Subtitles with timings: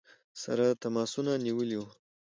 [0.41, 1.87] سره تماسونه نیولي ؤ.